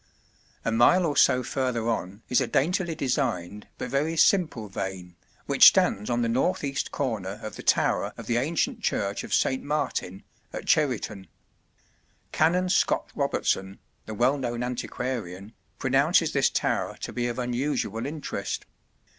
]A 0.65 0.71
mile 0.71 1.05
or 1.05 1.15
so 1.15 1.43
further 1.43 1.87
on 1.87 2.23
is 2.27 2.41
a 2.41 2.47
daintily 2.47 2.95
designed 2.95 3.67
but 3.77 3.91
very 3.91 4.17
simple 4.17 4.67
vane, 4.67 5.15
which 5.45 5.67
stands 5.67 6.09
on 6.09 6.23
the 6.23 6.27
north 6.27 6.63
east 6.63 6.91
corner 6.91 7.39
of 7.43 7.55
the 7.55 7.61
tower 7.61 8.11
of 8.17 8.25
the 8.25 8.37
ancient 8.37 8.81
church 8.81 9.23
of 9.23 9.31
St. 9.31 9.61
Martin 9.61 10.23
at 10.53 10.65
Cheriton. 10.65 11.27
Canon 12.31 12.69
Scott 12.69 13.11
Robertson, 13.13 13.77
the 14.07 14.15
well 14.15 14.39
known 14.39 14.63
antiquarian, 14.63 15.53
pronounces 15.77 16.33
this 16.33 16.49
tower 16.49 16.97
to 17.01 17.13
be 17.13 17.27
of 17.27 17.37
unusual 17.37 18.07
interest. 18.07 18.65